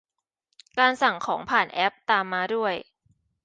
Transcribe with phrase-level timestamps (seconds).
[0.79, 2.73] การสั่งของผ่านแอป ตามมาด้วย